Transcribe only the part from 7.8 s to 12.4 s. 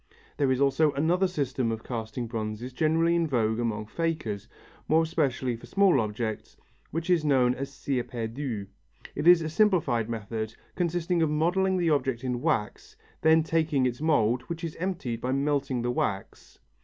perdu. It is a simplified method, consisting of modelling the object